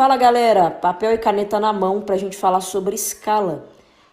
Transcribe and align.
Fala 0.00 0.16
galera, 0.16 0.70
papel 0.70 1.12
e 1.12 1.18
caneta 1.18 1.60
na 1.60 1.74
mão 1.74 2.00
para 2.00 2.14
a 2.14 2.18
gente 2.18 2.34
falar 2.34 2.62
sobre 2.62 2.94
escala. 2.94 3.66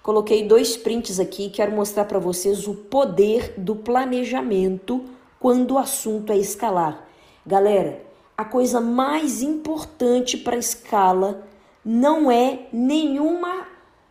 Coloquei 0.04 0.46
dois 0.46 0.76
prints 0.76 1.18
aqui 1.18 1.50
quero 1.50 1.72
mostrar 1.72 2.04
para 2.04 2.20
vocês 2.20 2.68
o 2.68 2.76
poder 2.76 3.54
do 3.56 3.74
planejamento 3.74 5.06
quando 5.40 5.76
o 5.76 5.78
assunto 5.78 6.34
é 6.34 6.38
escalar. 6.38 7.08
Galera, 7.46 8.02
a 8.38 8.44
coisa 8.44 8.82
mais 8.82 9.42
importante 9.42 10.36
para 10.36 10.58
escala 10.58 11.48
não 11.86 12.30
é 12.30 12.68
nenhuma 12.74 13.66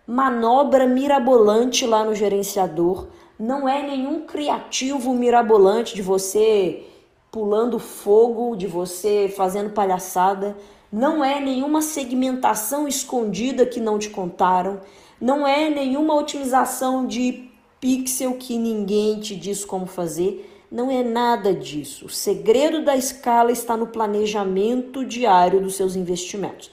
manobra 0.06 0.86
mirabolante 0.86 1.86
lá 1.86 2.02
no 2.06 2.14
gerenciador, 2.14 3.08
não 3.38 3.68
é 3.68 3.82
nenhum 3.82 4.22
criativo 4.22 5.12
mirabolante 5.12 5.94
de 5.94 6.00
você 6.00 6.86
pulando 7.30 7.78
fogo, 7.78 8.56
de 8.56 8.66
você 8.66 9.30
fazendo 9.36 9.74
palhaçada 9.74 10.56
não 10.96 11.22
é 11.22 11.38
nenhuma 11.38 11.82
segmentação 11.82 12.88
escondida 12.88 13.66
que 13.66 13.78
não 13.78 13.98
te 13.98 14.08
contaram, 14.08 14.80
não 15.20 15.46
é 15.46 15.68
nenhuma 15.68 16.14
otimização 16.14 17.06
de 17.06 17.50
pixel 17.78 18.32
que 18.38 18.56
ninguém 18.56 19.20
te 19.20 19.36
diz 19.36 19.62
como 19.62 19.84
fazer, 19.84 20.50
não 20.72 20.90
é 20.90 21.04
nada 21.04 21.52
disso. 21.52 22.06
O 22.06 22.08
segredo 22.08 22.82
da 22.82 22.96
escala 22.96 23.52
está 23.52 23.76
no 23.76 23.88
planejamento 23.88 25.04
diário 25.04 25.60
dos 25.60 25.74
seus 25.74 25.96
investimentos. 25.96 26.70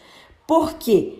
Por 0.48 0.76
quê? 0.76 1.20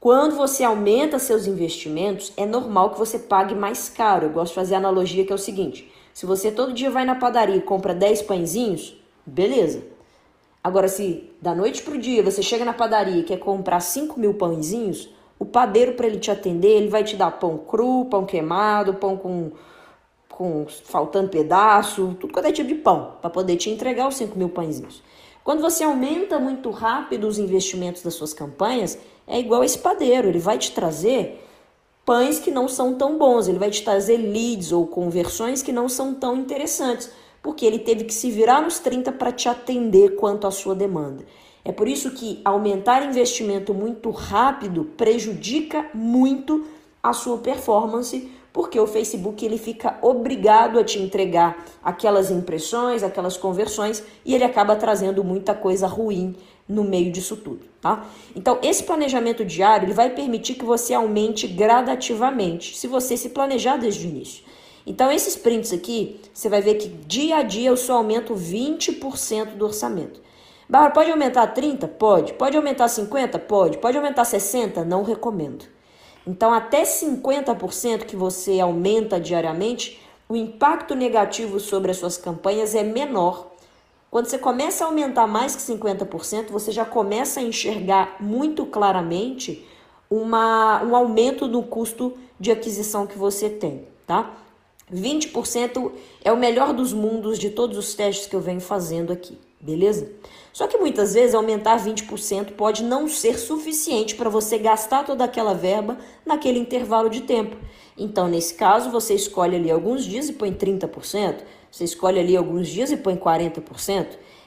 Quando 0.00 0.34
você 0.34 0.64
aumenta 0.64 1.18
seus 1.18 1.46
investimentos, 1.46 2.32
é 2.38 2.46
normal 2.46 2.92
que 2.92 2.98
você 2.98 3.18
pague 3.18 3.54
mais 3.54 3.90
caro. 3.90 4.24
Eu 4.24 4.30
gosto 4.30 4.52
de 4.52 4.54
fazer 4.54 4.76
a 4.76 4.78
analogia 4.78 5.26
que 5.26 5.32
é 5.32 5.34
o 5.34 5.38
seguinte: 5.38 5.92
se 6.14 6.24
você 6.24 6.50
todo 6.50 6.72
dia 6.72 6.90
vai 6.90 7.04
na 7.04 7.16
padaria 7.16 7.56
e 7.56 7.60
compra 7.60 7.92
10 7.92 8.22
pãezinhos, 8.22 8.96
beleza. 9.26 9.99
Agora, 10.62 10.88
se 10.88 11.30
da 11.40 11.54
noite 11.54 11.82
para 11.82 11.94
o 11.94 11.98
dia 11.98 12.22
você 12.22 12.42
chega 12.42 12.64
na 12.64 12.74
padaria 12.74 13.20
e 13.20 13.22
quer 13.22 13.38
comprar 13.38 13.80
5 13.80 14.20
mil 14.20 14.34
pãezinhos, 14.34 15.08
o 15.38 15.46
padeiro, 15.46 15.94
para 15.94 16.06
ele 16.06 16.18
te 16.18 16.30
atender, 16.30 16.76
ele 16.76 16.88
vai 16.88 17.02
te 17.02 17.16
dar 17.16 17.30
pão 17.30 17.56
cru, 17.56 18.04
pão 18.04 18.26
queimado, 18.26 18.92
pão 18.92 19.16
com, 19.16 19.52
com 20.28 20.66
faltando 20.84 21.30
pedaço, 21.30 22.14
tudo 22.20 22.30
quanto 22.30 22.46
é 22.46 22.52
tipo 22.52 22.68
de 22.68 22.74
pão, 22.74 23.14
para 23.22 23.30
poder 23.30 23.56
te 23.56 23.70
entregar 23.70 24.06
os 24.06 24.16
5 24.16 24.38
mil 24.38 24.50
pãezinhos. 24.50 25.02
Quando 25.42 25.62
você 25.62 25.82
aumenta 25.82 26.38
muito 26.38 26.70
rápido 26.70 27.26
os 27.26 27.38
investimentos 27.38 28.02
das 28.02 28.12
suas 28.12 28.34
campanhas, 28.34 28.98
é 29.26 29.40
igual 29.40 29.64
esse 29.64 29.78
padeiro, 29.78 30.28
ele 30.28 30.38
vai 30.38 30.58
te 30.58 30.72
trazer 30.72 31.42
pães 32.04 32.38
que 32.38 32.50
não 32.50 32.68
são 32.68 32.94
tão 32.94 33.16
bons, 33.16 33.48
ele 33.48 33.58
vai 33.58 33.70
te 33.70 33.82
trazer 33.82 34.18
leads 34.18 34.72
ou 34.72 34.86
conversões 34.86 35.62
que 35.62 35.72
não 35.72 35.88
são 35.88 36.12
tão 36.12 36.36
interessantes 36.36 37.10
porque 37.42 37.64
ele 37.64 37.78
teve 37.78 38.04
que 38.04 38.14
se 38.14 38.30
virar 38.30 38.60
nos 38.60 38.78
30 38.78 39.12
para 39.12 39.32
te 39.32 39.48
atender 39.48 40.16
quanto 40.16 40.46
à 40.46 40.50
sua 40.50 40.74
demanda. 40.74 41.24
É 41.64 41.72
por 41.72 41.88
isso 41.88 42.12
que 42.12 42.40
aumentar 42.44 43.04
investimento 43.04 43.74
muito 43.74 44.10
rápido 44.10 44.84
prejudica 44.96 45.90
muito 45.92 46.64
a 47.02 47.12
sua 47.12 47.38
performance, 47.38 48.30
porque 48.52 48.78
o 48.78 48.86
Facebook 48.86 49.44
ele 49.44 49.58
fica 49.58 49.98
obrigado 50.02 50.78
a 50.78 50.84
te 50.84 50.98
entregar 50.98 51.64
aquelas 51.82 52.30
impressões, 52.30 53.02
aquelas 53.02 53.36
conversões 53.36 54.02
e 54.24 54.34
ele 54.34 54.44
acaba 54.44 54.74
trazendo 54.74 55.22
muita 55.22 55.54
coisa 55.54 55.86
ruim 55.86 56.34
no 56.68 56.84
meio 56.84 57.10
disso 57.10 57.36
tudo, 57.36 57.66
tá? 57.80 58.06
Então, 58.34 58.58
esse 58.62 58.84
planejamento 58.84 59.44
diário 59.44 59.86
ele 59.86 59.94
vai 59.94 60.10
permitir 60.10 60.54
que 60.54 60.64
você 60.64 60.94
aumente 60.94 61.46
gradativamente, 61.46 62.76
se 62.76 62.86
você 62.86 63.16
se 63.16 63.30
planejar 63.30 63.76
desde 63.76 64.06
o 64.06 64.10
início. 64.10 64.44
Então, 64.90 65.08
esses 65.12 65.36
prints 65.36 65.72
aqui, 65.72 66.20
você 66.34 66.48
vai 66.48 66.60
ver 66.60 66.74
que 66.74 66.88
dia 66.88 67.36
a 67.36 67.42
dia 67.44 67.68
eu 67.68 67.76
só 67.76 67.98
aumento 67.98 68.34
20% 68.34 69.54
do 69.54 69.64
orçamento. 69.64 70.20
Barra, 70.68 70.90
pode 70.90 71.08
aumentar 71.12 71.54
30%? 71.54 71.86
Pode. 71.86 72.32
Pode 72.32 72.56
aumentar 72.56 72.86
50%? 72.86 73.38
Pode. 73.38 73.78
Pode 73.78 73.96
aumentar 73.96 74.24
60%? 74.24 74.82
Não 74.82 75.04
recomendo. 75.04 75.64
Então, 76.26 76.52
até 76.52 76.82
50% 76.82 78.04
que 78.04 78.16
você 78.16 78.58
aumenta 78.58 79.20
diariamente, 79.20 80.02
o 80.28 80.34
impacto 80.34 80.96
negativo 80.96 81.60
sobre 81.60 81.92
as 81.92 81.96
suas 81.96 82.16
campanhas 82.16 82.74
é 82.74 82.82
menor. 82.82 83.52
Quando 84.10 84.26
você 84.26 84.38
começa 84.38 84.82
a 84.82 84.88
aumentar 84.88 85.28
mais 85.28 85.54
que 85.54 85.62
50%, 85.62 86.48
você 86.50 86.72
já 86.72 86.84
começa 86.84 87.38
a 87.38 87.44
enxergar 87.44 88.16
muito 88.18 88.66
claramente 88.66 89.64
uma, 90.10 90.82
um 90.82 90.96
aumento 90.96 91.46
no 91.46 91.62
custo 91.62 92.14
de 92.40 92.50
aquisição 92.50 93.06
que 93.06 93.16
você 93.16 93.48
tem, 93.48 93.86
tá? 94.04 94.34
20% 94.92 95.92
é 96.24 96.32
o 96.32 96.36
melhor 96.36 96.72
dos 96.72 96.92
mundos 96.92 97.38
de 97.38 97.50
todos 97.50 97.76
os 97.78 97.94
testes 97.94 98.26
que 98.26 98.34
eu 98.34 98.40
venho 98.40 98.60
fazendo 98.60 99.12
aqui, 99.12 99.38
beleza? 99.60 100.10
Só 100.52 100.66
que 100.66 100.76
muitas 100.76 101.14
vezes 101.14 101.34
aumentar 101.34 101.78
20% 101.78 102.52
pode 102.52 102.82
não 102.82 103.08
ser 103.08 103.38
suficiente 103.38 104.14
para 104.14 104.28
você 104.28 104.58
gastar 104.58 105.04
toda 105.04 105.24
aquela 105.24 105.54
verba 105.54 105.96
naquele 106.26 106.58
intervalo 106.58 107.08
de 107.08 107.20
tempo. 107.20 107.56
Então, 107.96 108.28
nesse 108.28 108.54
caso, 108.54 108.90
você 108.90 109.14
escolhe 109.14 109.56
ali 109.56 109.70
alguns 109.70 110.04
dias 110.04 110.28
e 110.28 110.32
põe 110.32 110.52
30%, 110.52 111.42
você 111.70 111.84
escolhe 111.84 112.18
ali 112.18 112.36
alguns 112.36 112.68
dias 112.68 112.90
e 112.90 112.96
põe 112.96 113.16
40%. 113.16 114.06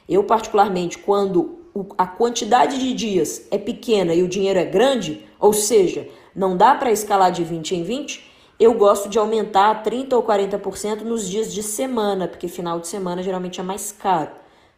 Eu, 0.09 0.23
particularmente, 0.25 0.97
quando 0.97 1.59
a 1.97 2.05
quantidade 2.05 2.77
de 2.77 2.93
dias 2.93 3.47
é 3.49 3.57
pequena 3.57 4.13
e 4.13 4.21
o 4.21 4.27
dinheiro 4.27 4.59
é 4.59 4.65
grande, 4.65 5.25
ou 5.39 5.53
seja, 5.53 6.07
não 6.35 6.57
dá 6.57 6.75
para 6.75 6.91
escalar 6.91 7.31
de 7.31 7.43
20 7.43 7.75
em 7.75 7.83
20, 7.83 8.32
eu 8.63 8.73
gosto 8.73 9.09
de 9.09 9.19
aumentar 9.19 9.83
30% 9.83 10.13
ou 10.13 10.23
40% 10.23 11.01
nos 11.01 11.29
dias 11.29 11.53
de 11.53 11.61
semana, 11.61 12.27
porque 12.27 12.47
final 12.47 12.79
de 12.79 12.87
semana 12.87 13.23
geralmente 13.23 13.59
é 13.59 13.63
mais 13.63 13.91
caro, 13.91 14.31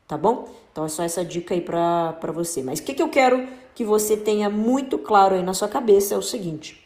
tá 0.08 0.18
bom? 0.18 0.48
Então 0.72 0.86
é 0.86 0.88
só 0.88 1.04
essa 1.04 1.24
dica 1.24 1.54
aí 1.54 1.62
pra, 1.62 2.18
você. 2.34 2.62
Mas 2.62 2.80
o 2.80 2.84
que, 2.84 2.94
que 2.94 3.02
eu 3.02 3.10
quero 3.10 3.48
que 3.74 3.84
você 3.84 4.18
tenha 4.18 4.50
muito 4.50 4.98
claro 4.98 5.36
aí 5.36 5.44
na 5.44 5.54
sua 5.54 5.68
cabeça 5.68 6.16
é 6.16 6.18
o 6.18 6.22
seguinte: 6.22 6.86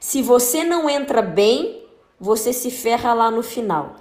se 0.00 0.22
você 0.22 0.64
não 0.64 0.88
entra 0.88 1.22
bem, 1.22 1.82
você 2.18 2.52
se 2.52 2.70
ferra 2.70 3.14
lá 3.14 3.30
no 3.30 3.42
final. 3.42 3.96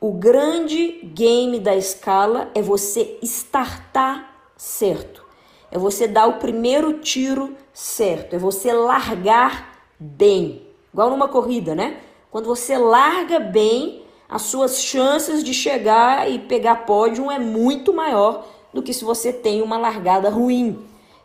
O 0.00 0.12
grande 0.12 1.00
game 1.14 1.58
da 1.58 1.74
escala 1.74 2.50
é 2.54 2.62
você 2.62 3.18
startar 3.22 4.32
certo. 4.56 5.24
É 5.70 5.78
você 5.78 6.06
dar 6.06 6.26
o 6.26 6.38
primeiro 6.38 7.00
tiro 7.00 7.56
certo, 7.72 8.34
é 8.34 8.38
você 8.38 8.72
largar 8.72 9.80
bem. 9.98 10.67
Igual 10.98 11.10
numa 11.10 11.28
corrida, 11.28 11.76
né? 11.76 11.98
Quando 12.28 12.46
você 12.46 12.76
larga 12.76 13.38
bem, 13.38 14.02
as 14.28 14.42
suas 14.42 14.82
chances 14.82 15.44
de 15.44 15.54
chegar 15.54 16.28
e 16.28 16.40
pegar 16.40 16.86
pódio 16.86 17.30
é 17.30 17.38
muito 17.38 17.92
maior 17.94 18.44
do 18.74 18.82
que 18.82 18.92
se 18.92 19.04
você 19.04 19.32
tem 19.32 19.62
uma 19.62 19.78
largada 19.78 20.28
ruim. 20.28 20.76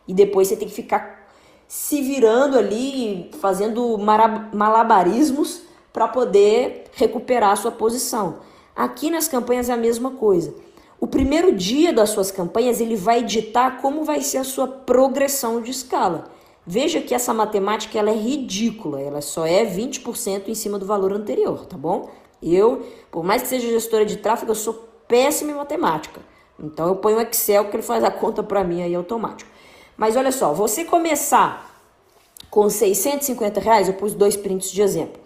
E 0.07 0.13
depois 0.13 0.47
você 0.47 0.55
tem 0.55 0.67
que 0.67 0.75
ficar 0.75 1.27
se 1.67 2.03
virando 2.03 2.55
ali, 2.55 3.31
fazendo 3.41 3.97
malabarismos 3.97 5.63
para 5.91 6.07
poder 6.07 6.83
recuperar 6.93 7.53
a 7.53 7.55
sua 7.55 7.71
posição. 7.71 8.41
Aqui 8.75 9.09
nas 9.09 9.27
campanhas 9.27 9.69
é 9.69 9.73
a 9.73 9.77
mesma 9.77 10.11
coisa. 10.11 10.53
O 10.99 11.07
primeiro 11.07 11.51
dia 11.51 11.91
das 11.91 12.11
suas 12.11 12.29
campanhas 12.29 12.79
ele 12.79 12.95
vai 12.95 13.23
ditar 13.23 13.81
como 13.81 14.03
vai 14.03 14.21
ser 14.21 14.37
a 14.37 14.43
sua 14.43 14.67
progressão 14.67 15.63
de 15.63 15.71
escala. 15.71 16.31
Veja 16.65 17.01
que 17.01 17.13
essa 17.13 17.33
matemática 17.33 17.99
ela 17.99 18.09
é 18.09 18.15
ridícula, 18.15 19.01
ela 19.01 19.21
só 19.21 19.45
é 19.45 19.65
20% 19.65 20.47
em 20.47 20.55
cima 20.55 20.79
do 20.79 20.85
valor 20.85 21.11
anterior, 21.11 21.65
tá 21.65 21.77
bom? 21.77 22.09
Eu, 22.41 22.85
por 23.11 23.23
mais 23.23 23.41
que 23.41 23.49
seja 23.49 23.67
gestora 23.67 24.05
de 24.05 24.17
tráfego, 24.17 24.51
eu 24.51 24.55
sou 24.55 24.73
péssima 25.07 25.51
em 25.51 25.55
matemática. 25.55 26.21
Então 26.59 26.87
eu 26.87 26.95
ponho 26.95 27.17
o 27.17 27.21
Excel 27.21 27.65
que 27.65 27.75
ele 27.75 27.83
faz 27.83 28.03
a 28.03 28.11
conta 28.11 28.41
para 28.41 28.63
mim 28.63 28.81
aí 28.81 28.95
automático. 28.95 29.49
Mas 29.97 30.15
olha 30.15 30.31
só, 30.31 30.53
você 30.53 30.85
começar 30.85 31.69
com 32.49 32.69
650 32.69 33.59
reais, 33.59 33.87
eu 33.87 33.93
pus 33.95 34.13
dois 34.13 34.37
prints 34.37 34.71
de 34.71 34.81
exemplo. 34.81 35.21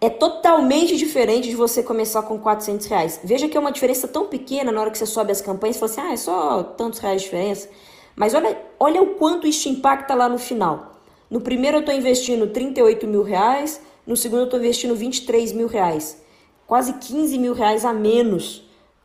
É 0.00 0.10
totalmente 0.10 0.96
diferente 0.96 1.48
de 1.48 1.56
você 1.56 1.82
começar 1.82 2.22
com 2.22 2.38
400 2.38 2.86
reais. 2.86 3.20
Veja 3.24 3.48
que 3.48 3.56
é 3.56 3.60
uma 3.60 3.72
diferença 3.72 4.06
tão 4.06 4.26
pequena 4.26 4.70
na 4.70 4.80
hora 4.80 4.90
que 4.90 4.98
você 4.98 5.06
sobe 5.06 5.32
as 5.32 5.40
campanhas, 5.40 5.76
você 5.76 5.80
fala 5.80 5.92
assim, 5.92 6.10
ah, 6.10 6.12
é 6.12 6.16
só 6.16 6.62
tantos 6.62 6.98
reais 6.98 7.22
de 7.22 7.28
diferença. 7.28 7.68
Mas 8.16 8.34
olha, 8.34 8.56
olha 8.78 9.02
o 9.02 9.14
quanto 9.14 9.46
isso 9.46 9.68
impacta 9.68 10.14
lá 10.14 10.28
no 10.28 10.38
final. 10.38 11.00
No 11.30 11.40
primeiro 11.40 11.78
eu 11.78 11.80
estou 11.80 11.94
investindo 11.94 12.48
38 12.48 13.06
mil 13.06 13.22
reais, 13.22 13.80
no 14.06 14.16
segundo 14.16 14.40
eu 14.40 14.44
estou 14.44 14.60
investindo 14.60 14.94
23 14.94 15.52
mil 15.52 15.66
reais. 15.66 16.22
Quase 16.66 16.94
15 16.94 17.38
mil 17.38 17.54
reais 17.54 17.84
a 17.84 17.92
menos 17.92 18.64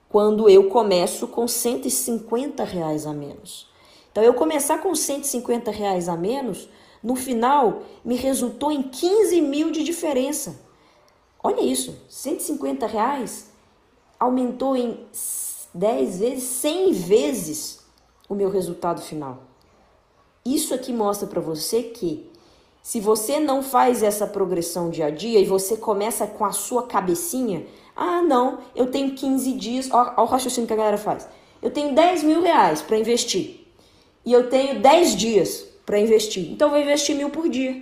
quando 0.09 0.49
eu 0.49 0.69
começo 0.69 1.27
com 1.27 1.47
150 1.47 2.63
reais 2.63 3.05
a 3.05 3.13
menos. 3.13 3.69
Então, 4.11 4.23
eu 4.23 4.33
começar 4.33 4.79
com 4.79 4.93
150 4.93 5.69
reais 5.71 6.09
a 6.09 6.17
menos, 6.17 6.67
no 7.01 7.15
final 7.15 7.83
me 8.03 8.15
resultou 8.15 8.71
em 8.71 8.81
15 8.81 9.39
mil 9.41 9.71
de 9.71 9.83
diferença. 9.83 10.59
Olha 11.41 11.61
isso, 11.61 11.95
150 12.09 12.85
reais 12.87 13.49
aumentou 14.19 14.75
em 14.75 14.99
10 15.73 16.19
vezes, 16.19 16.43
100 16.43 16.91
vezes 16.91 17.78
o 18.29 18.35
meu 18.35 18.49
resultado 18.49 19.01
final. 19.01 19.39
Isso 20.45 20.73
aqui 20.73 20.93
mostra 20.93 21.27
para 21.27 21.41
você 21.41 21.83
que 21.83 22.29
se 22.81 22.99
você 22.99 23.39
não 23.39 23.61
faz 23.61 24.01
essa 24.01 24.25
progressão 24.25 24.89
dia 24.89 25.07
a 25.07 25.09
dia 25.09 25.39
e 25.39 25.45
você 25.45 25.75
começa 25.75 26.25
com 26.25 26.45
a 26.45 26.51
sua 26.51 26.83
cabecinha, 26.83 27.65
ah, 27.95 28.21
não, 28.21 28.59
eu 28.75 28.87
tenho 28.87 29.13
15 29.13 29.51
dias, 29.53 29.89
olha 29.91 30.13
o 30.17 30.25
raciocínio 30.25 30.67
que 30.67 30.73
a 30.73 30.77
galera 30.77 30.97
faz. 30.97 31.27
Eu 31.61 31.69
tenho 31.69 31.93
10 31.93 32.23
mil 32.23 32.41
reais 32.41 32.81
para 32.81 32.97
investir. 32.97 33.67
e 34.25 34.31
eu 34.31 34.49
tenho 34.49 34.79
10 34.79 35.15
dias 35.15 35.65
para 35.85 35.99
investir. 35.99 36.51
Então 36.51 36.67
eu 36.67 36.73
vou 36.73 36.81
investir 36.81 37.15
mil 37.15 37.29
por 37.29 37.49
dia. 37.49 37.81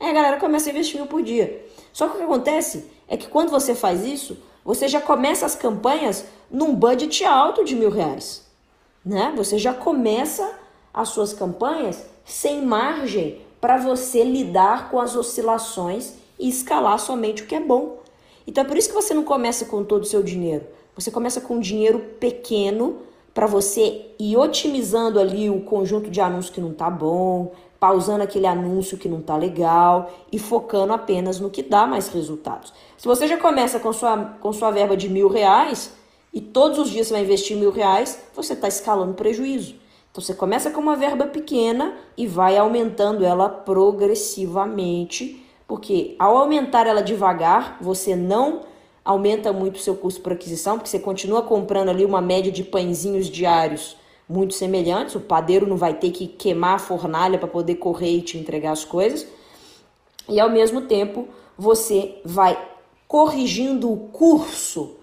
É, 0.00 0.10
a 0.10 0.12
galera 0.12 0.36
começa 0.38 0.68
a 0.68 0.72
investir 0.72 0.96
mil 0.96 1.06
por 1.06 1.22
dia. 1.22 1.64
Só 1.92 2.08
que 2.08 2.14
o 2.14 2.18
que 2.18 2.24
acontece 2.24 2.90
é 3.06 3.16
que 3.16 3.28
quando 3.28 3.50
você 3.50 3.74
faz 3.74 4.04
isso, 4.04 4.36
você 4.64 4.88
já 4.88 5.00
começa 5.00 5.46
as 5.46 5.54
campanhas 5.54 6.24
num 6.50 6.74
budget 6.74 7.24
alto 7.24 7.64
de 7.64 7.74
mil 7.74 7.90
reais. 7.90 8.43
Né? 9.04 9.32
Você 9.36 9.58
já 9.58 9.74
começa 9.74 10.58
as 10.92 11.08
suas 11.10 11.32
campanhas 11.32 12.04
sem 12.24 12.62
margem 12.62 13.40
para 13.60 13.76
você 13.76 14.22
lidar 14.22 14.90
com 14.90 15.00
as 15.00 15.16
oscilações 15.16 16.14
e 16.38 16.48
escalar 16.48 16.98
somente 16.98 17.42
o 17.42 17.46
que 17.46 17.54
é 17.54 17.60
bom. 17.60 17.98
Então 18.46 18.62
é 18.62 18.66
por 18.66 18.76
isso 18.76 18.88
que 18.88 18.94
você 18.94 19.14
não 19.14 19.24
começa 19.24 19.64
com 19.64 19.84
todo 19.84 20.02
o 20.02 20.06
seu 20.06 20.22
dinheiro. 20.22 20.66
Você 20.94 21.10
começa 21.10 21.40
com 21.40 21.56
um 21.56 21.60
dinheiro 21.60 21.98
pequeno 22.20 22.98
para 23.32 23.46
você 23.46 24.06
ir 24.18 24.36
otimizando 24.36 25.18
ali 25.18 25.50
o 25.50 25.60
conjunto 25.62 26.08
de 26.08 26.20
anúncios 26.20 26.54
que 26.54 26.60
não 26.60 26.72
tá 26.72 26.88
bom, 26.88 27.52
pausando 27.80 28.22
aquele 28.22 28.46
anúncio 28.46 28.96
que 28.96 29.08
não 29.08 29.20
tá 29.20 29.36
legal 29.36 30.10
e 30.30 30.38
focando 30.38 30.92
apenas 30.92 31.40
no 31.40 31.50
que 31.50 31.62
dá 31.62 31.86
mais 31.86 32.08
resultados. 32.08 32.72
Se 32.96 33.06
você 33.06 33.26
já 33.26 33.36
começa 33.36 33.80
com 33.80 33.92
sua, 33.92 34.36
com 34.40 34.52
sua 34.52 34.70
verba 34.70 34.96
de 34.96 35.08
mil 35.08 35.28
reais 35.28 35.92
e 36.34 36.40
todos 36.40 36.78
os 36.80 36.90
dias 36.90 37.06
você 37.06 37.14
vai 37.14 37.22
investir 37.22 37.56
mil 37.56 37.70
reais, 37.70 38.20
você 38.34 38.54
está 38.54 38.66
escalando 38.66 39.14
prejuízo. 39.14 39.76
Então 40.10 40.22
você 40.22 40.34
começa 40.34 40.70
com 40.70 40.80
uma 40.80 40.96
verba 40.96 41.26
pequena 41.26 41.96
e 42.16 42.26
vai 42.26 42.58
aumentando 42.58 43.24
ela 43.24 43.48
progressivamente, 43.48 45.44
porque 45.66 46.16
ao 46.18 46.36
aumentar 46.36 46.86
ela 46.86 47.02
devagar, 47.02 47.78
você 47.80 48.16
não 48.16 48.62
aumenta 49.04 49.52
muito 49.52 49.76
o 49.76 49.80
seu 49.80 49.94
custo 49.94 50.20
por 50.20 50.32
aquisição, 50.32 50.76
porque 50.76 50.90
você 50.90 50.98
continua 50.98 51.42
comprando 51.42 51.90
ali 51.90 52.04
uma 52.04 52.20
média 52.20 52.50
de 52.50 52.64
pãezinhos 52.64 53.26
diários 53.26 53.96
muito 54.28 54.54
semelhantes. 54.54 55.14
O 55.14 55.20
padeiro 55.20 55.66
não 55.66 55.76
vai 55.76 55.94
ter 55.94 56.10
que 56.10 56.26
queimar 56.26 56.76
a 56.76 56.78
fornalha 56.78 57.38
para 57.38 57.48
poder 57.48 57.76
correr 57.76 58.16
e 58.16 58.22
te 58.22 58.38
entregar 58.38 58.72
as 58.72 58.84
coisas. 58.84 59.26
E 60.28 60.40
ao 60.40 60.50
mesmo 60.50 60.82
tempo, 60.82 61.28
você 61.56 62.20
vai 62.24 62.58
corrigindo 63.06 63.92
o 63.92 64.08
curso, 64.08 64.96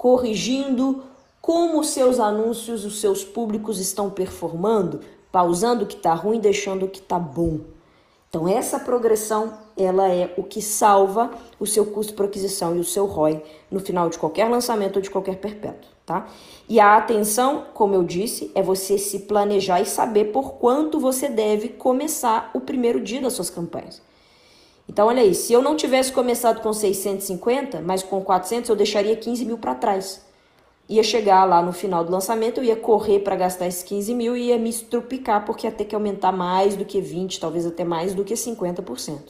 corrigindo 0.00 1.02
como 1.42 1.84
seus 1.84 2.18
anúncios, 2.18 2.86
os 2.86 3.02
seus 3.02 3.22
públicos 3.22 3.78
estão 3.78 4.08
performando, 4.08 5.00
pausando 5.30 5.84
o 5.84 5.86
que 5.86 5.94
está 5.94 6.14
ruim, 6.14 6.40
deixando 6.40 6.86
o 6.86 6.88
que 6.88 7.00
está 7.00 7.18
bom. 7.18 7.60
Então 8.30 8.48
essa 8.48 8.80
progressão, 8.80 9.52
ela 9.76 10.08
é 10.08 10.32
o 10.38 10.42
que 10.42 10.62
salva 10.62 11.30
o 11.58 11.66
seu 11.66 11.84
custo 11.84 12.14
por 12.14 12.24
aquisição 12.24 12.74
e 12.74 12.78
o 12.78 12.84
seu 12.84 13.04
ROI 13.04 13.42
no 13.70 13.78
final 13.78 14.08
de 14.08 14.18
qualquer 14.18 14.48
lançamento 14.48 14.96
ou 14.96 15.02
de 15.02 15.10
qualquer 15.10 15.36
perpétuo, 15.36 15.90
tá? 16.06 16.26
E 16.66 16.80
a 16.80 16.96
atenção, 16.96 17.66
como 17.74 17.94
eu 17.94 18.02
disse, 18.02 18.50
é 18.54 18.62
você 18.62 18.96
se 18.96 19.18
planejar 19.18 19.82
e 19.82 19.84
saber 19.84 20.32
por 20.32 20.52
quanto 20.52 20.98
você 20.98 21.28
deve 21.28 21.68
começar 21.68 22.50
o 22.54 22.60
primeiro 22.60 23.02
dia 23.02 23.20
das 23.20 23.34
suas 23.34 23.50
campanhas. 23.50 24.00
Então 24.90 25.06
olha 25.06 25.22
aí, 25.22 25.34
se 25.34 25.52
eu 25.52 25.62
não 25.62 25.76
tivesse 25.76 26.12
começado 26.12 26.60
com 26.60 26.72
650, 26.72 27.80
mas 27.80 28.02
com 28.02 28.20
400, 28.20 28.68
eu 28.68 28.76
deixaria 28.76 29.16
15 29.16 29.44
mil 29.46 29.56
para 29.56 29.74
trás 29.74 30.28
ia 30.90 31.04
chegar 31.04 31.44
lá 31.44 31.62
no 31.62 31.72
final 31.72 32.04
do 32.04 32.10
lançamento, 32.10 32.58
eu 32.58 32.64
ia 32.64 32.74
correr 32.74 33.20
para 33.20 33.36
gastar 33.36 33.68
esses 33.68 33.84
15 33.84 34.12
mil 34.12 34.36
e 34.36 34.48
ia 34.48 34.58
me 34.58 34.68
estrupicar, 34.68 35.44
porque 35.46 35.64
ia 35.64 35.70
ter 35.72 35.84
que 35.84 35.94
aumentar 35.94 36.32
mais 36.32 36.74
do 36.74 36.84
que 36.84 37.00
20, 37.00 37.38
talvez 37.38 37.64
até 37.64 37.84
mais 37.84 38.12
do 38.12 38.24
que 38.24 38.34
50%. 38.34 39.20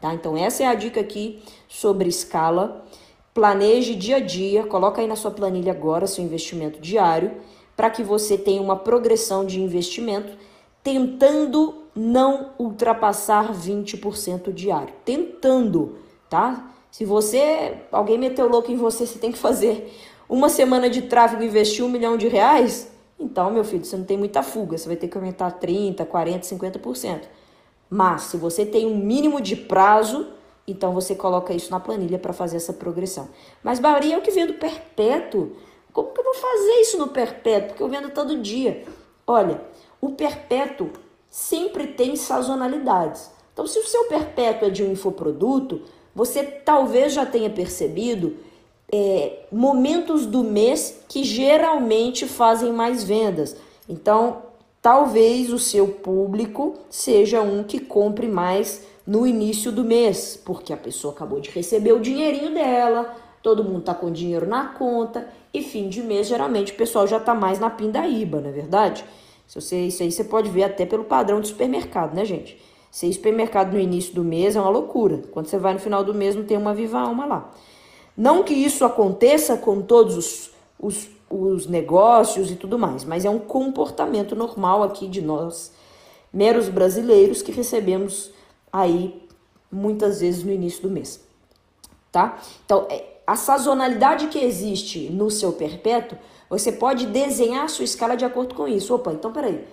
Tá? 0.00 0.12
Então, 0.12 0.36
essa 0.36 0.64
é 0.64 0.66
a 0.66 0.74
dica 0.74 1.00
aqui 1.00 1.40
sobre 1.68 2.08
escala. 2.08 2.84
Planeje 3.32 3.94
dia 3.94 4.16
a 4.16 4.20
dia, 4.20 4.64
coloca 4.64 5.00
aí 5.00 5.06
na 5.06 5.14
sua 5.14 5.30
planilha 5.30 5.70
agora 5.70 6.08
seu 6.08 6.24
investimento 6.24 6.80
diário, 6.80 7.30
para 7.76 7.90
que 7.90 8.02
você 8.02 8.36
tenha 8.36 8.60
uma 8.60 8.74
progressão 8.74 9.46
de 9.46 9.60
investimento, 9.60 10.36
tentando 10.82 11.84
não 11.98 12.52
ultrapassar 12.58 13.52
20% 13.52 14.52
diário. 14.52 14.94
Tentando, 15.04 15.96
tá? 16.30 16.70
Se 16.90 17.04
você, 17.04 17.78
alguém 17.90 18.16
meteu 18.16 18.48
louco 18.48 18.70
em 18.70 18.76
você, 18.76 19.04
você 19.04 19.18
tem 19.18 19.32
que 19.32 19.38
fazer 19.38 19.92
uma 20.28 20.48
semana 20.48 20.88
de 20.88 21.02
tráfego 21.02 21.42
investir 21.42 21.84
um 21.84 21.88
milhão 21.88 22.16
de 22.16 22.28
reais, 22.28 22.90
então, 23.18 23.50
meu 23.50 23.64
filho, 23.64 23.84
você 23.84 23.96
não 23.96 24.04
tem 24.04 24.16
muita 24.16 24.44
fuga, 24.44 24.78
você 24.78 24.86
vai 24.86 24.96
ter 24.96 25.08
que 25.08 25.18
aumentar 25.18 25.50
30, 25.50 26.04
40, 26.06 26.46
50%. 26.46 27.22
Mas, 27.90 28.22
se 28.22 28.36
você 28.36 28.64
tem 28.64 28.86
um 28.86 28.96
mínimo 28.96 29.40
de 29.40 29.56
prazo, 29.56 30.28
então 30.66 30.92
você 30.92 31.16
coloca 31.16 31.52
isso 31.52 31.70
na 31.70 31.80
planilha 31.80 32.18
para 32.18 32.32
fazer 32.32 32.58
essa 32.58 32.72
progressão. 32.72 33.28
Mas, 33.62 33.80
Bahia, 33.80 34.14
eu 34.14 34.22
que 34.22 34.30
vendo 34.30 34.54
perpétuo. 34.54 35.56
Como 35.92 36.12
que 36.12 36.20
eu 36.20 36.24
vou 36.24 36.34
fazer 36.34 36.80
isso 36.80 36.96
no 36.96 37.08
perpétuo? 37.08 37.68
Porque 37.68 37.82
eu 37.82 37.88
vendo 37.88 38.10
todo 38.10 38.40
dia. 38.40 38.84
Olha, 39.26 39.60
o 40.00 40.10
perpétuo 40.10 40.90
sempre 41.30 41.88
tem 41.88 42.16
sazonalidades. 42.16 43.30
Então, 43.52 43.66
se 43.66 43.78
o 43.78 43.86
seu 43.86 44.04
perpétuo 44.04 44.68
é 44.68 44.70
de 44.70 44.84
um 44.84 44.92
infoproduto, 44.92 45.82
você 46.14 46.42
talvez 46.42 47.12
já 47.12 47.26
tenha 47.26 47.50
percebido 47.50 48.36
é, 48.92 49.44
momentos 49.52 50.26
do 50.26 50.42
mês 50.42 51.00
que 51.08 51.22
geralmente 51.22 52.26
fazem 52.26 52.72
mais 52.72 53.04
vendas. 53.04 53.56
Então, 53.88 54.42
talvez 54.80 55.52
o 55.52 55.58
seu 55.58 55.88
público 55.88 56.74
seja 56.88 57.40
um 57.40 57.62
que 57.62 57.78
compre 57.78 58.28
mais 58.28 58.86
no 59.06 59.26
início 59.26 59.72
do 59.72 59.84
mês, 59.84 60.40
porque 60.44 60.72
a 60.72 60.76
pessoa 60.76 61.14
acabou 61.14 61.40
de 61.40 61.50
receber 61.50 61.92
o 61.92 62.00
dinheirinho 62.00 62.52
dela, 62.52 63.14
todo 63.42 63.64
mundo 63.64 63.82
tá 63.82 63.94
com 63.94 64.12
dinheiro 64.12 64.46
na 64.46 64.66
conta, 64.66 65.28
e 65.52 65.62
fim 65.62 65.88
de 65.88 66.02
mês 66.02 66.26
geralmente 66.26 66.72
o 66.72 66.76
pessoal 66.76 67.06
já 67.06 67.18
tá 67.18 67.34
mais 67.34 67.58
na 67.58 67.70
pindaíba, 67.70 68.40
não 68.40 68.50
é 68.50 68.52
verdade? 68.52 69.04
Se 69.48 69.58
você, 69.58 69.86
isso 69.86 70.02
aí 70.02 70.12
você 70.12 70.22
pode 70.22 70.50
ver 70.50 70.64
até 70.64 70.84
pelo 70.84 71.04
padrão 71.04 71.40
de 71.40 71.48
supermercado, 71.48 72.14
né, 72.14 72.24
gente? 72.24 72.60
Se 72.90 73.10
supermercado 73.12 73.72
no 73.72 73.80
início 73.80 74.14
do 74.14 74.22
mês 74.22 74.54
é 74.54 74.60
uma 74.60 74.68
loucura. 74.68 75.22
Quando 75.32 75.46
você 75.46 75.58
vai 75.58 75.72
no 75.72 75.80
final 75.80 76.04
do 76.04 76.14
mês, 76.14 76.36
não 76.36 76.44
tem 76.44 76.56
uma 76.56 76.74
viva 76.74 77.00
alma 77.00 77.24
lá. 77.24 77.50
Não 78.16 78.42
que 78.42 78.52
isso 78.52 78.84
aconteça 78.84 79.56
com 79.56 79.80
todos 79.80 80.16
os, 80.16 80.50
os, 80.78 81.08
os 81.30 81.66
negócios 81.66 82.50
e 82.50 82.56
tudo 82.56 82.78
mais, 82.78 83.04
mas 83.04 83.24
é 83.24 83.30
um 83.30 83.38
comportamento 83.38 84.36
normal 84.36 84.82
aqui 84.82 85.08
de 85.08 85.22
nós, 85.22 85.72
meros 86.32 86.68
brasileiros, 86.68 87.40
que 87.40 87.52
recebemos 87.52 88.30
aí 88.70 89.22
muitas 89.72 90.20
vezes 90.20 90.44
no 90.44 90.52
início 90.52 90.82
do 90.82 90.90
mês. 90.90 91.26
Tá? 92.12 92.38
Então, 92.64 92.86
é, 92.90 93.17
a 93.28 93.36
sazonalidade 93.36 94.28
que 94.28 94.38
existe 94.38 95.10
no 95.10 95.30
seu 95.30 95.52
perpétuo, 95.52 96.16
você 96.48 96.72
pode 96.72 97.04
desenhar 97.04 97.66
a 97.66 97.68
sua 97.68 97.84
escala 97.84 98.16
de 98.16 98.24
acordo 98.24 98.54
com 98.54 98.66
isso. 98.66 98.94
Opa, 98.94 99.12
então 99.12 99.30
peraí. 99.30 99.66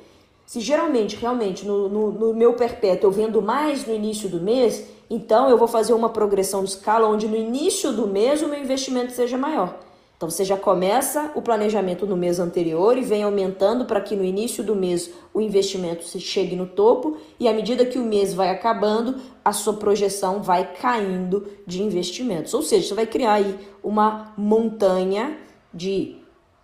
Se 0.46 0.60
geralmente, 0.60 1.16
realmente, 1.16 1.66
no, 1.66 1.88
no, 1.88 2.12
no 2.12 2.34
meu 2.34 2.52
perpétuo 2.52 3.08
eu 3.08 3.12
vendo 3.14 3.42
mais 3.42 3.88
no 3.88 3.96
início 3.96 4.28
do 4.28 4.42
mês, 4.42 4.84
então 5.10 5.50
eu 5.50 5.58
vou 5.58 5.70
fazer 5.70 5.94
uma 5.94 6.10
progressão 6.10 6.66
de 6.66 6.72
escala 6.72 7.08
onde 7.08 7.30
no 7.30 7.38
início 7.38 7.94
do 7.94 8.06
mês 8.06 8.42
o 8.42 8.50
meu 8.50 8.60
investimento 8.60 9.14
seja 9.14 9.38
maior. 9.38 9.80
Então 10.18 10.30
você 10.30 10.46
já 10.46 10.56
começa 10.56 11.32
o 11.36 11.42
planejamento 11.42 12.06
no 12.06 12.16
mês 12.16 12.40
anterior 12.40 12.98
e 12.98 13.02
vem 13.02 13.24
aumentando 13.24 13.86
para 13.86 14.00
que 14.00 14.16
no 14.16 14.24
início 14.24 14.64
do 14.64 14.74
mês 14.74 15.12
o 15.34 15.42
investimento 15.42 16.06
chegue 16.20 16.56
no 16.56 16.66
topo 16.66 17.18
e 17.38 17.48
à 17.48 17.54
medida 17.54 17.86
que 17.86 18.00
o 18.00 18.06
mês 18.06 18.34
vai 18.34 18.50
acabando, 18.50 19.16
a 19.44 19.52
sua 19.52 19.74
projeção 19.74 20.42
vai 20.42 20.74
caindo 20.74 21.48
de 21.68 21.84
investimentos. 21.84 22.54
Ou 22.54 22.62
seja, 22.62 22.88
você 22.88 22.94
vai 22.94 23.06
criar 23.06 23.34
aí 23.34 23.60
uma 23.84 24.34
montanha 24.38 25.38
de 25.74 26.16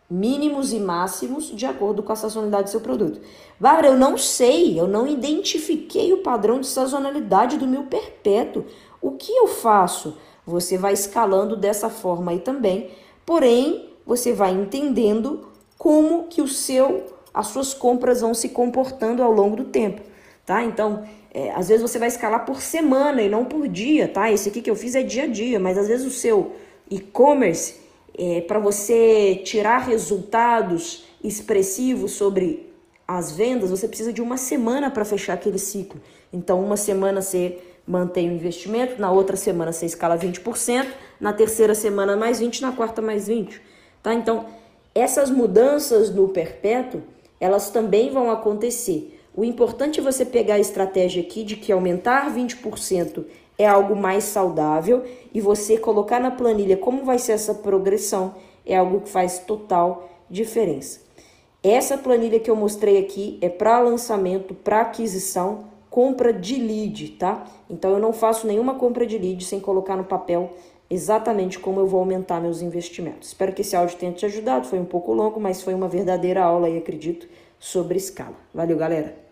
mínimos 0.10 0.74
e 0.74 0.79
máximos 0.79 1.55
de 1.55 1.65
acordo 1.65 2.03
com 2.03 2.12
a 2.12 2.17
sazonalidade 2.17 2.65
do 2.65 2.70
seu 2.70 2.81
produto. 2.81 3.22
Bárbara, 3.60 3.88
eu 3.88 3.98
não 3.98 4.17
sei, 4.17 4.77
eu 4.79 4.88
não 4.88 5.08
identifiquei 5.08 6.12
o 6.12 6.17
padrão 6.17 6.60
de 6.60 6.67
sazonalidade 6.67 7.58
do 7.58 7.67
meu 7.67 7.84
perpétuo. 7.84 8.65
O 9.01 9.12
que 9.12 9.31
eu 9.31 9.48
faço? 9.48 10.17
Você 10.46 10.77
vai 10.77 10.91
escalando 10.91 11.55
dessa 11.55 11.89
forma 11.89 12.31
aí 12.31 12.39
também, 12.39 12.91
porém, 13.25 13.90
você 14.06 14.34
vai 14.34 14.51
entendendo 14.51 15.48
como 15.78 16.28
que 16.28 16.42
o 16.42 16.48
seu 16.48 17.06
as 17.34 17.48
suas 17.48 17.74
compras 17.74 18.20
vão 18.20 18.34
se 18.34 18.50
comportando 18.50 19.24
ao 19.24 19.32
longo 19.32 19.56
do 19.56 19.63
tempo, 19.63 20.01
tá? 20.46 20.63
Então, 20.63 21.04
é, 21.34 21.51
às 21.51 21.70
vezes 21.70 21.82
você 21.82 21.98
vai 21.98 22.10
escalar 22.10 22.46
por 22.46 22.62
semana 22.62 23.22
e 23.22 23.30
não 23.30 23.46
por 23.46 23.70
dia, 23.70 24.08
tá? 24.08 24.30
Esse 24.30 24.50
aqui 24.50 24.62
que 24.62 24.70
eu 24.70 24.75
fiz 24.75 24.96
é 24.96 25.01
dia 25.01 25.24
a 25.24 25.28
dia, 25.28 25.58
mas 25.60 25.78
às 25.78 25.88
vezes 25.88 26.06
o 26.06 26.12
seu 26.12 26.51
e-commerce 26.90 27.75
é, 28.18 28.42
para 28.42 28.60
você 28.60 29.42
tirar 29.46 29.80
resultados 29.80 31.06
expressivos 31.24 32.12
sobre 32.12 32.70
as 33.08 33.32
vendas, 33.32 33.70
você 33.70 33.88
precisa 33.88 34.12
de 34.12 34.22
uma 34.22 34.38
semana 34.38 34.90
para 34.90 35.06
fechar 35.06 35.34
aquele 35.34 35.58
ciclo. 35.58 36.01
Então, 36.32 36.63
uma 36.63 36.78
semana 36.78 37.22
você 37.22 37.58
mantém 37.88 38.30
o 38.30 38.34
investimento, 38.34 39.00
na 39.00 39.12
outra 39.12 39.36
semana 39.36 39.72
você 39.72 39.86
escala 39.86 40.18
20%, 40.18 40.88
na 41.20 41.34
terceira 41.34 41.76
semana 41.76 42.16
mais 42.16 42.42
20%, 42.42 42.62
na 42.62 42.72
quarta 42.72 43.02
mais 43.02 43.28
20%. 43.28 43.60
Tá? 44.02 44.14
Então, 44.14 44.46
essas 44.94 45.30
mudanças 45.30 46.14
no 46.14 46.30
perpétuo, 46.30 47.02
elas 47.40 47.70
também 47.70 48.12
vão 48.12 48.30
acontecer. 48.30 49.20
O 49.36 49.44
importante 49.46 50.00
é 50.00 50.04
você 50.04 50.26
pegar 50.26 50.56
a 50.56 50.60
estratégia 50.60 51.24
aqui 51.24 51.44
de 51.44 51.56
que 51.56 51.72
aumentar 51.72 52.34
20% 52.36 53.24
é 53.58 53.66
algo 53.66 53.96
mais 53.96 54.26
saudável 54.26 55.06
e 55.34 55.40
você 55.40 55.78
colocar 55.78 56.20
na 56.20 56.32
planilha 56.32 56.76
como 56.76 57.06
vai 57.06 57.18
ser 57.18 57.34
essa 57.34 57.54
progressão 57.54 58.36
é 58.66 58.76
algo 58.76 59.02
que 59.02 59.10
faz 59.10 59.40
total 59.40 60.10
diferença. 60.30 61.00
Essa 61.64 61.98
planilha 61.98 62.40
que 62.40 62.50
eu 62.50 62.56
mostrei 62.56 62.98
aqui 62.98 63.38
é 63.42 63.48
para 63.48 63.80
lançamento, 63.80 64.54
para 64.54 64.82
aquisição, 64.82 65.66
compra 65.92 66.32
de 66.32 66.56
lead, 66.56 67.10
tá? 67.20 67.46
Então 67.70 67.92
eu 67.92 68.00
não 68.00 68.14
faço 68.14 68.48
nenhuma 68.48 68.76
compra 68.76 69.06
de 69.06 69.18
lead 69.18 69.44
sem 69.44 69.60
colocar 69.60 69.98
no 69.98 70.06
papel 70.06 70.54
exatamente 70.90 71.60
como 71.60 71.80
eu 71.80 71.86
vou 71.86 72.00
aumentar 72.00 72.42
meus 72.42 72.62
investimentos. 72.62 73.28
Espero 73.28 73.54
que 73.54 73.62
esse 73.62 73.76
áudio 73.76 73.98
tenha 73.98 74.12
te 74.14 74.26
ajudado. 74.26 74.66
Foi 74.68 74.80
um 74.80 74.86
pouco 74.86 75.14
longo, 75.14 75.40
mas 75.40 75.62
foi 75.62 75.74
uma 75.74 75.88
verdadeira 75.88 76.44
aula 76.44 76.68
aí, 76.68 76.78
acredito, 76.78 77.28
sobre 77.60 77.98
escala. 77.98 78.36
Valeu, 78.54 78.78
galera! 78.78 79.31